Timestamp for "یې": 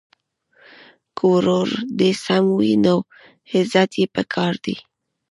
3.99-4.05